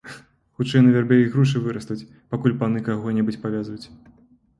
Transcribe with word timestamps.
Хутчэй 0.59 0.79
на 0.85 0.93
вярбе 0.95 1.19
ігрушы 1.25 1.61
вырастуць, 1.65 1.97
пакуль 2.31 2.57
паны 2.63 2.81
каго-небудзь 2.87 3.39
павязуць. 3.45 3.85